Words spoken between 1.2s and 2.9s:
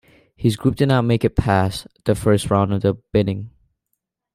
it past the first round of